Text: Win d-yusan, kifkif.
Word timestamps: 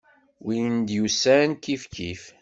Win 0.45 0.73
d-yusan, 0.87 1.49
kifkif. 1.63 2.23